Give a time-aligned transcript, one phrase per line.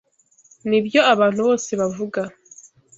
[0.69, 2.21] Nibyo abantu bose bavuga.